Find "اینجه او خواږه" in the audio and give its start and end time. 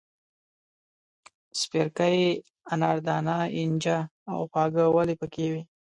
3.57-4.85